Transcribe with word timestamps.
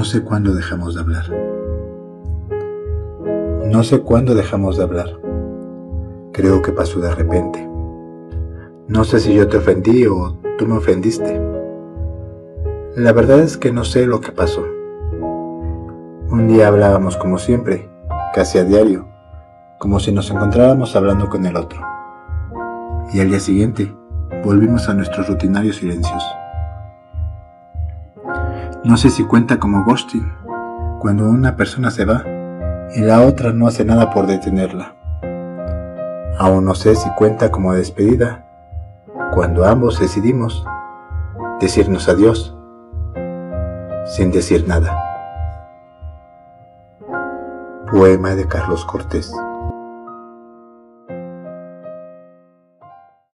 No 0.00 0.06
sé 0.06 0.22
cuándo 0.22 0.54
dejamos 0.54 0.94
de 0.94 1.02
hablar. 1.02 1.26
No 3.66 3.84
sé 3.84 4.00
cuándo 4.00 4.34
dejamos 4.34 4.78
de 4.78 4.84
hablar. 4.84 5.20
Creo 6.32 6.62
que 6.62 6.72
pasó 6.72 7.00
de 7.00 7.14
repente. 7.14 7.68
No 8.88 9.04
sé 9.04 9.20
si 9.20 9.34
yo 9.34 9.46
te 9.46 9.58
ofendí 9.58 10.06
o 10.06 10.38
tú 10.56 10.66
me 10.66 10.78
ofendiste. 10.78 11.38
La 12.96 13.12
verdad 13.12 13.40
es 13.40 13.58
que 13.58 13.72
no 13.72 13.84
sé 13.84 14.06
lo 14.06 14.22
que 14.22 14.32
pasó. 14.32 14.64
Un 16.30 16.48
día 16.48 16.68
hablábamos 16.68 17.18
como 17.18 17.36
siempre, 17.36 17.90
casi 18.32 18.56
a 18.56 18.64
diario, 18.64 19.06
como 19.78 20.00
si 20.00 20.12
nos 20.12 20.30
encontráramos 20.30 20.96
hablando 20.96 21.28
con 21.28 21.44
el 21.44 21.56
otro. 21.56 21.78
Y 23.12 23.20
al 23.20 23.28
día 23.28 23.40
siguiente 23.40 23.94
volvimos 24.42 24.88
a 24.88 24.94
nuestros 24.94 25.28
rutinarios 25.28 25.76
silencios. 25.76 26.24
No 28.82 28.96
sé 28.96 29.10
si 29.10 29.24
cuenta 29.24 29.58
como 29.58 29.84
ghosting, 29.84 30.32
cuando 31.00 31.28
una 31.28 31.54
persona 31.54 31.90
se 31.90 32.06
va 32.06 32.24
y 32.94 33.00
la 33.00 33.20
otra 33.20 33.52
no 33.52 33.66
hace 33.66 33.84
nada 33.84 34.10
por 34.10 34.26
detenerla. 34.26 34.94
Aún 36.38 36.64
no 36.64 36.74
sé 36.74 36.96
si 36.96 37.10
cuenta 37.10 37.50
como 37.50 37.74
despedida, 37.74 38.46
cuando 39.34 39.66
ambos 39.66 40.00
decidimos 40.00 40.64
decirnos 41.60 42.08
adiós 42.08 42.56
sin 44.06 44.32
decir 44.32 44.66
nada. 44.66 44.98
Poema 47.90 48.34
de 48.34 48.48
Carlos 48.48 48.86
Cortés. 48.86 49.30